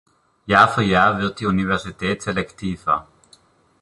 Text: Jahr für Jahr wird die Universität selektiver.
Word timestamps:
Jahr 0.47 0.67
für 0.67 0.81
Jahr 0.81 1.19
wird 1.19 1.39
die 1.39 1.45
Universität 1.45 2.23
selektiver. 2.23 3.07